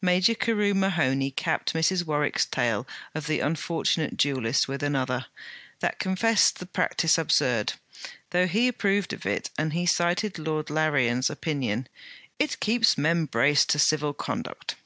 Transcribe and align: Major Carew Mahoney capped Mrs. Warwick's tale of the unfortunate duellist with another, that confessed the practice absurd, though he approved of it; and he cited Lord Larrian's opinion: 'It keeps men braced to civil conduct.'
Major 0.00 0.36
Carew 0.36 0.72
Mahoney 0.72 1.32
capped 1.32 1.72
Mrs. 1.74 2.06
Warwick's 2.06 2.46
tale 2.46 2.86
of 3.12 3.26
the 3.26 3.40
unfortunate 3.40 4.16
duellist 4.16 4.68
with 4.68 4.84
another, 4.84 5.26
that 5.80 5.98
confessed 5.98 6.60
the 6.60 6.66
practice 6.66 7.18
absurd, 7.18 7.72
though 8.30 8.46
he 8.46 8.68
approved 8.68 9.12
of 9.12 9.26
it; 9.26 9.50
and 9.58 9.72
he 9.72 9.84
cited 9.84 10.38
Lord 10.38 10.70
Larrian's 10.70 11.28
opinion: 11.28 11.88
'It 12.38 12.60
keeps 12.60 12.96
men 12.96 13.24
braced 13.26 13.68
to 13.70 13.80
civil 13.80 14.12
conduct.' 14.14 14.76